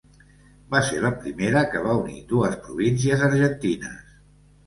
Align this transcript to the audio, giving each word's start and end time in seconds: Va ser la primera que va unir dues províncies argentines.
Va 0.75 0.79
ser 0.85 1.01
la 1.01 1.11
primera 1.25 1.61
que 1.73 1.83
va 1.89 1.93
unir 2.03 2.23
dues 2.33 2.57
províncies 2.63 3.25
argentines. 3.27 4.03